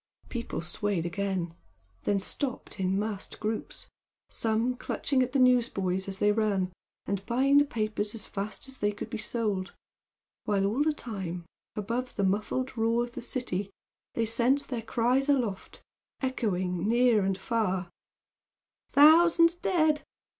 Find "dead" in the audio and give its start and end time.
19.53-20.01